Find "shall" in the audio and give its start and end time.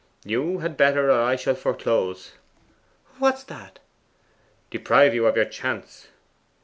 1.35-1.53